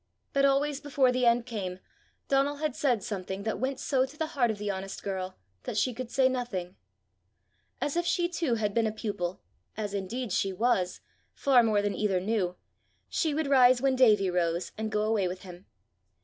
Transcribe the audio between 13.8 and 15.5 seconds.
Davie rose, and go away with